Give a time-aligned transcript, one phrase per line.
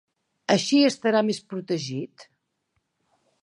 [0.53, 2.27] Així estarà més protegit.